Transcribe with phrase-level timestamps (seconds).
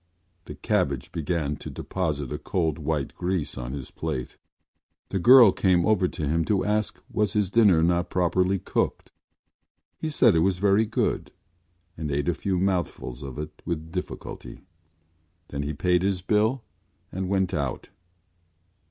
[0.45, 4.35] The cabbage began to deposit a cold white grease on his plate.
[5.09, 9.11] The girl came over to him to ask was his dinner not properly cooked.
[9.99, 11.31] He said it was very good
[11.95, 14.61] and ate a few mouthfuls of it with difficulty.
[15.49, 16.63] Then he paid his bill
[17.11, 17.89] and went out.